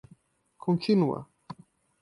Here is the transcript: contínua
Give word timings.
contínua 0.65 1.19